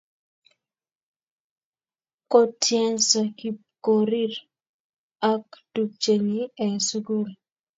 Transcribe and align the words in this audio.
Kotyenso 2.31 3.19
Kipkorir 3.37 4.33
ak 5.31 5.45
tupchennyi 5.73 6.43
eng' 6.63 6.81
sukul 6.87 7.27